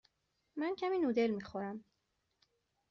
[0.55, 1.83] من کمی نودل می خورم.